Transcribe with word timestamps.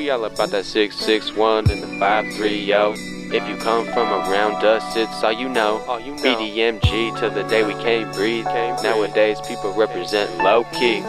We 0.00 0.08
all 0.08 0.24
about 0.24 0.48
that 0.52 0.64
661 0.64 1.70
and 1.70 1.82
the 1.82 1.86
53, 1.86 2.64
yo. 2.64 2.94
If 2.96 3.46
you 3.46 3.54
come 3.56 3.84
from 3.84 4.08
around 4.08 4.64
us, 4.64 4.96
it's 4.96 5.22
all 5.22 5.30
you 5.30 5.46
know. 5.46 5.84
All 5.86 6.00
you 6.00 6.16
know. 6.16 6.22
BDMG 6.22 7.18
till 7.20 7.28
the 7.28 7.42
day 7.42 7.64
we 7.64 7.74
can't 7.74 8.10
breathe. 8.14 8.46
Nowadays, 8.46 9.42
people 9.46 9.74
represent 9.74 10.38
low 10.38 10.64
key. 10.72 11.02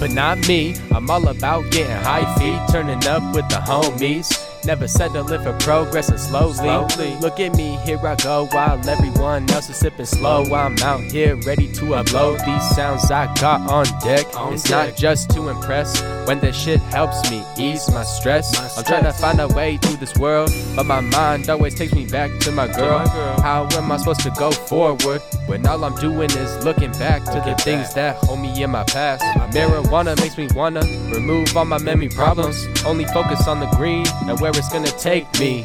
But 0.00 0.10
not 0.10 0.38
me, 0.48 0.74
I'm 0.90 1.08
all 1.08 1.28
about 1.28 1.70
getting 1.70 1.94
high 1.98 2.26
feet, 2.34 2.60
turning 2.72 3.06
up 3.06 3.22
with 3.32 3.48
the 3.48 3.62
homies. 3.62 4.47
Never 4.64 4.88
settling 4.88 5.42
for 5.42 5.52
progress 5.58 6.08
and 6.08 6.20
slowly. 6.20 6.54
Slowly. 6.54 7.16
Look 7.16 7.40
at 7.40 7.56
me, 7.56 7.76
here 7.84 7.98
I 8.06 8.16
go 8.16 8.46
while 8.52 8.86
everyone 8.88 9.48
else 9.50 9.70
is 9.70 9.76
sipping 9.76 10.06
slow. 10.06 10.44
I'm 10.54 10.76
out 10.78 11.02
here 11.10 11.36
ready 11.36 11.68
to 11.72 11.84
upload 11.84 12.44
these 12.44 12.76
sounds 12.76 13.10
I 13.10 13.32
got 13.34 13.70
on 13.70 13.84
deck. 14.00 14.26
On 14.36 14.54
it's 14.54 14.64
deck. 14.64 14.88
not 14.88 14.96
just 14.96 15.30
to 15.30 15.48
impress, 15.48 16.00
when 16.26 16.40
this 16.40 16.56
shit 16.60 16.80
helps 16.80 17.30
me 17.30 17.42
ease 17.58 17.90
my 17.90 18.02
stress. 18.02 18.54
My 18.58 18.68
I'm 18.76 18.84
trying 18.84 19.04
to 19.04 19.12
find 19.12 19.40
a 19.40 19.48
way 19.48 19.76
through 19.78 19.96
this 19.96 20.16
world, 20.16 20.50
but 20.76 20.84
my 20.84 21.00
mind 21.00 21.48
always 21.48 21.74
takes 21.74 21.94
me 21.94 22.06
back 22.06 22.30
to 22.40 22.52
my 22.52 22.66
girl. 22.66 22.98
my 22.98 23.04
girl. 23.06 23.40
How 23.40 23.68
am 23.72 23.90
I 23.90 23.96
supposed 23.96 24.20
to 24.20 24.30
go 24.30 24.50
forward 24.50 25.22
when 25.46 25.66
all 25.66 25.84
I'm 25.84 25.94
doing 25.96 26.30
is 26.30 26.64
looking 26.64 26.92
back 26.92 27.24
to 27.24 27.30
the 27.32 27.38
Looking 27.48 27.56
things 27.56 27.94
that 27.94 28.16
hold 28.16 28.40
me 28.40 28.62
in 28.62 28.70
my 28.70 28.84
past? 28.84 29.24
my. 29.36 29.48
Marijuana 29.48 30.18
makes 30.20 30.36
me 30.36 30.48
wanna 30.54 30.80
remove 31.14 31.56
all 31.56 31.64
my 31.64 31.78
memory 31.78 32.08
problems. 32.08 32.66
Only 32.84 33.04
focus 33.06 33.46
on 33.48 33.60
the 33.60 33.66
green 33.76 34.06
and 34.26 34.38
where 34.40 34.47
it's 34.56 34.68
gonna 34.72 34.90
take 34.92 35.26
me. 35.38 35.64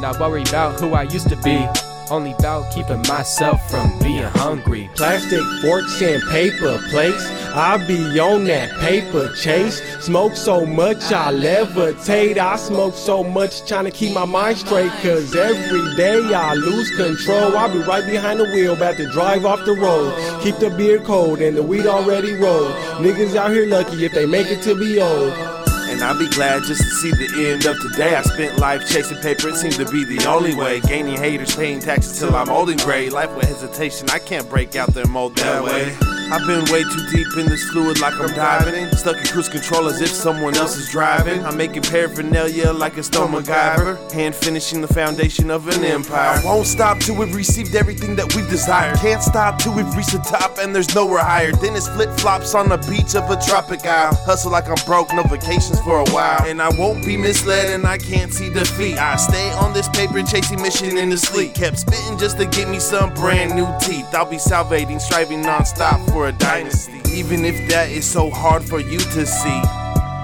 Not 0.00 0.18
worry 0.20 0.42
about 0.42 0.80
who 0.80 0.92
I 0.94 1.02
used 1.04 1.28
to 1.28 1.36
be. 1.36 1.66
Only 2.10 2.32
about 2.32 2.72
keeping 2.74 3.02
myself 3.02 3.70
from 3.70 3.96
being 4.00 4.24
hungry. 4.24 4.90
Plastic 4.96 5.42
forks 5.62 6.02
and 6.02 6.20
paper 6.30 6.80
plates. 6.90 7.24
I 7.54 7.84
be 7.86 8.18
on 8.18 8.44
that 8.46 8.70
paper 8.80 9.32
chase. 9.34 9.80
Smoke 10.04 10.34
so 10.34 10.66
much 10.66 11.12
I 11.12 11.32
levitate. 11.32 12.36
I 12.36 12.56
smoke 12.56 12.94
so 12.94 13.22
much 13.22 13.64
trying 13.68 13.84
to 13.84 13.92
keep 13.92 14.12
my 14.12 14.24
mind 14.24 14.58
straight. 14.58 14.90
Cause 15.02 15.36
every 15.36 15.96
day 15.96 16.34
I 16.34 16.54
lose 16.54 16.90
control. 16.96 17.56
I 17.56 17.72
be 17.72 17.78
right 17.78 18.04
behind 18.04 18.40
the 18.40 18.44
wheel, 18.44 18.72
about 18.72 18.96
to 18.96 19.10
drive 19.12 19.44
off 19.44 19.64
the 19.64 19.74
road. 19.74 20.42
Keep 20.42 20.56
the 20.56 20.70
beer 20.70 20.98
cold 21.00 21.40
and 21.40 21.56
the 21.56 21.62
weed 21.62 21.86
already 21.86 22.32
rolled. 22.34 22.72
Niggas 23.04 23.36
out 23.36 23.52
here 23.52 23.66
lucky 23.66 24.04
if 24.04 24.12
they 24.12 24.26
make 24.26 24.48
it 24.48 24.62
to 24.62 24.74
be 24.74 25.00
old. 25.00 25.59
I'll 26.02 26.18
be 26.18 26.28
glad 26.28 26.62
just 26.64 26.82
to 26.82 26.90
see 26.96 27.10
the 27.10 27.50
end 27.50 27.66
of 27.66 27.80
today. 27.80 28.14
I 28.14 28.22
spent 28.22 28.58
life 28.58 28.88
chasing 28.88 29.18
paper, 29.18 29.48
it 29.48 29.56
seemed 29.56 29.74
to 29.74 29.86
be 29.86 30.04
the 30.04 30.26
only 30.26 30.54
way. 30.54 30.80
Gaining 30.80 31.16
haters, 31.16 31.54
paying 31.54 31.80
taxes 31.80 32.18
till 32.18 32.34
I'm 32.34 32.48
old 32.48 32.70
and 32.70 32.80
gray. 32.80 33.10
Life 33.10 33.34
with 33.36 33.46
hesitation, 33.46 34.08
I 34.10 34.18
can't 34.18 34.48
break 34.48 34.76
out 34.76 34.94
the 34.94 35.06
mold 35.06 35.36
that 35.36 35.62
way. 35.62 36.19
I've 36.32 36.46
been 36.46 36.64
way 36.72 36.84
too 36.84 37.06
deep 37.10 37.26
in 37.38 37.46
this 37.46 37.68
fluid 37.70 37.98
like 37.98 38.14
I'm 38.14 38.32
diving. 38.36 38.88
Stuck 38.92 39.16
in 39.16 39.24
cruise 39.24 39.48
control 39.48 39.88
as 39.88 40.00
if 40.00 40.10
someone 40.10 40.56
else 40.56 40.76
is 40.76 40.88
driving. 40.88 41.44
I'm 41.44 41.56
making 41.56 41.82
paraphernalia 41.82 42.72
like 42.72 42.96
a 42.98 43.02
stone 43.02 43.32
MacGyver. 43.32 44.12
Hand 44.12 44.36
finishing 44.36 44.80
the 44.80 44.86
foundation 44.86 45.50
of 45.50 45.66
an 45.66 45.84
empire. 45.84 46.40
Won't 46.44 46.68
stop 46.68 47.00
till 47.00 47.16
we've 47.16 47.34
received 47.34 47.74
everything 47.74 48.14
that 48.14 48.32
we've 48.36 48.48
desired. 48.48 48.98
Can't 48.98 49.20
stop 49.20 49.58
till 49.58 49.74
we've 49.74 49.92
reached 49.96 50.12
the 50.12 50.18
top 50.18 50.58
and 50.58 50.72
there's 50.72 50.94
nowhere 50.94 51.18
higher. 51.18 51.50
Then 51.50 51.74
it's 51.74 51.88
flip 51.88 52.10
flops 52.20 52.54
on 52.54 52.68
the 52.68 52.78
beach 52.88 53.16
of 53.16 53.28
a 53.28 53.40
tropic 53.44 53.84
isle. 53.84 54.14
Hustle 54.24 54.52
like 54.52 54.68
I'm 54.68 54.78
broke, 54.86 55.12
no 55.12 55.24
vacations 55.24 55.80
for 55.80 55.98
a 55.98 56.08
while. 56.10 56.44
And 56.46 56.62
I 56.62 56.68
won't 56.78 57.04
be 57.04 57.16
misled 57.16 57.70
and 57.70 57.84
I 57.84 57.98
can't 57.98 58.32
see 58.32 58.50
defeat. 58.50 58.98
I 58.98 59.16
stay 59.16 59.50
on 59.54 59.72
this 59.72 59.88
paper 59.88 60.22
chasing 60.22 60.62
mission 60.62 60.96
in 60.96 61.10
the 61.10 61.18
sleep. 61.18 61.54
Kept 61.54 61.80
spitting 61.80 62.18
just 62.18 62.38
to 62.38 62.46
get 62.46 62.68
me 62.68 62.78
some 62.78 63.12
brand 63.14 63.56
new 63.56 63.66
teeth. 63.80 64.06
I'll 64.14 64.30
be 64.30 64.38
salvating, 64.38 65.00
striving 65.00 65.42
non-stop 65.42 65.98
for 66.10 66.19
a 66.28 66.32
dynasty. 66.32 67.00
Even 67.12 67.44
if 67.44 67.68
that 67.70 67.90
is 67.90 68.04
so 68.04 68.30
hard 68.30 68.62
for 68.62 68.80
you 68.80 68.98
to 68.98 69.26
see. 69.26 69.60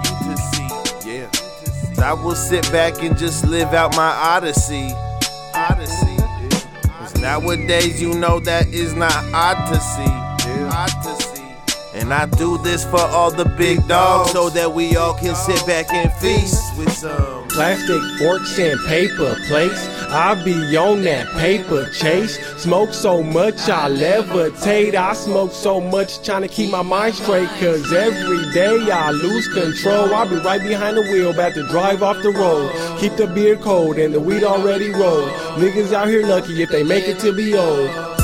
You 0.04 0.14
to 0.24 0.36
see, 0.36 1.10
yeah. 1.10 1.30
I 2.02 2.12
will 2.12 2.34
sit 2.34 2.70
back 2.70 3.02
and 3.02 3.16
just 3.16 3.46
live 3.46 3.74
out 3.74 3.96
my 3.96 4.10
odyssey. 4.10 4.88
Odyssey. 5.54 6.16
Cause 6.88 7.16
nowadays 7.20 8.00
you 8.00 8.14
know 8.14 8.40
that 8.40 8.68
is 8.68 8.94
not 8.94 9.14
odd 9.32 9.72
to 9.72 9.80
see. 9.80 10.52
Odd 10.70 11.02
to 11.02 11.22
see. 11.22 11.35
And 11.96 12.12
I 12.12 12.26
do 12.26 12.58
this 12.58 12.84
for 12.84 13.00
all 13.00 13.30
the 13.30 13.46
big 13.46 13.88
dogs 13.88 14.30
so 14.30 14.50
that 14.50 14.70
we 14.70 14.96
all 14.96 15.14
can 15.14 15.34
sit 15.34 15.66
back 15.66 15.90
and 15.94 16.12
feast 16.20 16.76
with 16.76 16.92
some. 16.92 17.48
Plastic 17.48 18.02
forks 18.18 18.58
and 18.58 18.78
paper 18.86 19.34
plates. 19.48 19.88
I 20.10 20.40
be 20.44 20.76
on 20.76 21.02
that 21.04 21.26
paper 21.38 21.88
chase. 21.90 22.38
Smoke 22.58 22.92
so 22.92 23.22
much 23.22 23.68
I 23.70 23.88
levitate. 23.88 24.94
I 24.94 25.14
smoke 25.14 25.52
so 25.52 25.80
much 25.80 26.22
trying 26.22 26.42
to 26.42 26.48
keep 26.48 26.70
my 26.70 26.82
mind 26.82 27.14
straight. 27.14 27.48
Cause 27.60 27.90
every 27.90 28.52
day 28.52 28.90
I 28.90 29.10
lose 29.10 29.48
control. 29.48 30.14
I 30.14 30.28
be 30.28 30.36
right 30.36 30.60
behind 30.60 30.98
the 30.98 31.02
wheel, 31.02 31.30
about 31.30 31.54
to 31.54 31.66
drive 31.68 32.02
off 32.02 32.22
the 32.22 32.30
road. 32.30 33.00
Keep 33.00 33.16
the 33.16 33.26
beer 33.26 33.56
cold 33.56 33.98
and 33.98 34.12
the 34.12 34.20
weed 34.20 34.44
already 34.44 34.90
rolled. 34.90 35.30
Niggas 35.58 35.94
out 35.94 36.08
here 36.08 36.26
lucky 36.26 36.62
if 36.62 36.68
they 36.68 36.82
make 36.82 37.08
it 37.08 37.18
to 37.20 37.32
be 37.32 37.54
old. 37.56 38.15